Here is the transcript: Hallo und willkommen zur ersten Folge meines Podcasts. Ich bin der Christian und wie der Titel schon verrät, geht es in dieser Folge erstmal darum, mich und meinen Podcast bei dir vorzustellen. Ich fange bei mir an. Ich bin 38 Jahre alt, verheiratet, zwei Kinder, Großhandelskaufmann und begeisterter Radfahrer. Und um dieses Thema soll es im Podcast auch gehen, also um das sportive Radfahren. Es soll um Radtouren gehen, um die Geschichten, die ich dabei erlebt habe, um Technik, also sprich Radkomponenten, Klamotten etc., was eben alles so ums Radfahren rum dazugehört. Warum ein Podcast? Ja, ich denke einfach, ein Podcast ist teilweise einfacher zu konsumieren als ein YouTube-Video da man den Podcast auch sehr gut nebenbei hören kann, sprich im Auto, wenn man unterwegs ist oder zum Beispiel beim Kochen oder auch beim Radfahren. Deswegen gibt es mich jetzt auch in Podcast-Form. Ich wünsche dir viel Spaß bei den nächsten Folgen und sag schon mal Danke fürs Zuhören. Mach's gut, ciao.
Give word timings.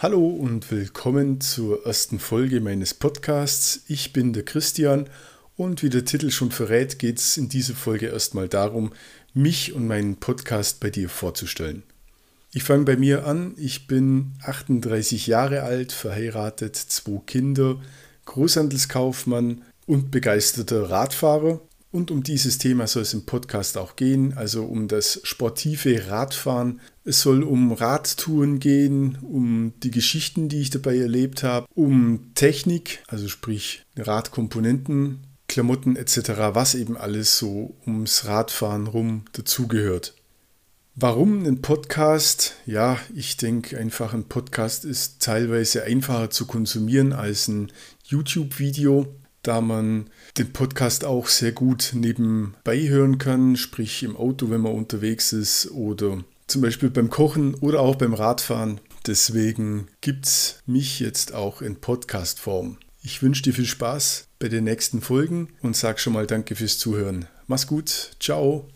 Hallo 0.00 0.28
und 0.28 0.70
willkommen 0.70 1.40
zur 1.40 1.84
ersten 1.84 2.20
Folge 2.20 2.60
meines 2.60 2.94
Podcasts. 2.94 3.80
Ich 3.88 4.12
bin 4.12 4.32
der 4.32 4.44
Christian 4.44 5.10
und 5.56 5.82
wie 5.82 5.90
der 5.90 6.04
Titel 6.04 6.30
schon 6.30 6.52
verrät, 6.52 7.00
geht 7.00 7.18
es 7.18 7.36
in 7.36 7.48
dieser 7.48 7.74
Folge 7.74 8.06
erstmal 8.06 8.46
darum, 8.46 8.92
mich 9.34 9.72
und 9.72 9.88
meinen 9.88 10.18
Podcast 10.18 10.78
bei 10.78 10.90
dir 10.90 11.08
vorzustellen. 11.08 11.82
Ich 12.52 12.62
fange 12.62 12.84
bei 12.84 12.96
mir 12.96 13.26
an. 13.26 13.54
Ich 13.56 13.88
bin 13.88 14.34
38 14.44 15.26
Jahre 15.26 15.64
alt, 15.64 15.90
verheiratet, 15.90 16.76
zwei 16.76 17.20
Kinder, 17.26 17.80
Großhandelskaufmann 18.26 19.62
und 19.86 20.12
begeisterter 20.12 20.90
Radfahrer. 20.90 21.60
Und 21.90 22.10
um 22.10 22.22
dieses 22.22 22.58
Thema 22.58 22.86
soll 22.86 23.02
es 23.02 23.14
im 23.14 23.24
Podcast 23.24 23.78
auch 23.78 23.96
gehen, 23.96 24.34
also 24.36 24.64
um 24.64 24.88
das 24.88 25.20
sportive 25.24 26.08
Radfahren. 26.08 26.80
Es 27.04 27.22
soll 27.22 27.42
um 27.42 27.72
Radtouren 27.72 28.58
gehen, 28.58 29.16
um 29.22 29.72
die 29.82 29.90
Geschichten, 29.90 30.50
die 30.50 30.60
ich 30.60 30.68
dabei 30.68 30.98
erlebt 30.98 31.42
habe, 31.42 31.66
um 31.74 32.34
Technik, 32.34 33.02
also 33.08 33.26
sprich 33.28 33.84
Radkomponenten, 33.96 35.20
Klamotten 35.48 35.96
etc., 35.96 36.30
was 36.52 36.74
eben 36.74 36.98
alles 36.98 37.38
so 37.38 37.74
ums 37.86 38.26
Radfahren 38.26 38.86
rum 38.86 39.24
dazugehört. 39.32 40.14
Warum 40.94 41.46
ein 41.46 41.62
Podcast? 41.62 42.56
Ja, 42.66 42.98
ich 43.14 43.38
denke 43.38 43.78
einfach, 43.78 44.12
ein 44.12 44.24
Podcast 44.24 44.84
ist 44.84 45.22
teilweise 45.22 45.84
einfacher 45.84 46.28
zu 46.28 46.44
konsumieren 46.44 47.14
als 47.14 47.48
ein 47.48 47.72
YouTube-Video 48.04 49.06
da 49.48 49.62
man 49.62 50.10
den 50.36 50.52
Podcast 50.52 51.06
auch 51.06 51.26
sehr 51.28 51.52
gut 51.52 51.92
nebenbei 51.94 52.86
hören 52.86 53.16
kann, 53.16 53.56
sprich 53.56 54.02
im 54.02 54.14
Auto, 54.14 54.50
wenn 54.50 54.60
man 54.60 54.74
unterwegs 54.74 55.32
ist 55.32 55.70
oder 55.70 56.22
zum 56.46 56.60
Beispiel 56.60 56.90
beim 56.90 57.08
Kochen 57.08 57.54
oder 57.54 57.80
auch 57.80 57.96
beim 57.96 58.12
Radfahren. 58.12 58.78
Deswegen 59.06 59.88
gibt 60.02 60.26
es 60.26 60.58
mich 60.66 61.00
jetzt 61.00 61.32
auch 61.32 61.62
in 61.62 61.76
Podcast-Form. 61.76 62.76
Ich 63.02 63.22
wünsche 63.22 63.42
dir 63.42 63.54
viel 63.54 63.64
Spaß 63.64 64.26
bei 64.38 64.48
den 64.48 64.64
nächsten 64.64 65.00
Folgen 65.00 65.48
und 65.62 65.74
sag 65.74 65.98
schon 65.98 66.12
mal 66.12 66.26
Danke 66.26 66.54
fürs 66.54 66.78
Zuhören. 66.78 67.26
Mach's 67.46 67.66
gut, 67.66 68.10
ciao. 68.20 68.66